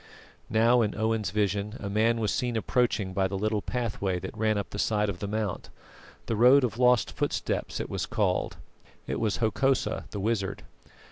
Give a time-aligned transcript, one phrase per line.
[0.49, 4.57] Now, in Owen's vision a man was seen approaching by the little pathway that ran
[4.57, 5.69] up the side of the mount
[6.25, 8.57] the Road of Lost Footsteps it was called.
[9.05, 10.63] It was Hokosa the wizard.